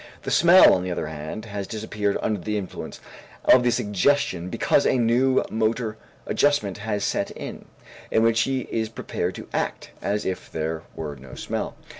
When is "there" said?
10.51-10.81